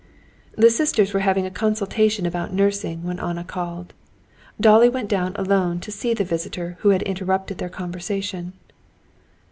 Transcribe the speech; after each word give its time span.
The 0.57 0.71
sisters 0.71 1.13
were 1.13 1.19
having 1.19 1.45
a 1.45 1.51
consultation 1.51 2.25
about 2.25 2.51
nursing 2.51 3.03
when 3.03 3.19
Anna 3.19 3.43
called. 3.43 3.93
Dolly 4.59 4.89
went 4.89 5.09
down 5.09 5.35
alone 5.35 5.79
to 5.81 5.91
see 5.91 6.15
the 6.15 6.23
visitor 6.23 6.75
who 6.79 6.89
had 6.89 7.03
interrupted 7.03 7.59
their 7.59 7.69
conversation. 7.69 8.53